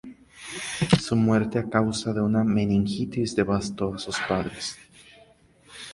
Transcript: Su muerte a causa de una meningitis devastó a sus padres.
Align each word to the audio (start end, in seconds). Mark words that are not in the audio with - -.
Su 0.99 1.15
muerte 1.15 1.59
a 1.59 1.69
causa 1.69 2.11
de 2.11 2.21
una 2.21 2.43
meningitis 2.43 3.35
devastó 3.35 3.93
a 3.93 3.99
sus 3.99 4.17
padres. 4.27 4.75